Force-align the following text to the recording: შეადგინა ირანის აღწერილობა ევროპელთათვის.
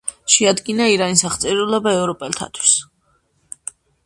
შეადგინა 0.35 0.87
ირანის 0.93 1.23
აღწერილობა 1.29 1.93
ევროპელთათვის. 1.99 2.73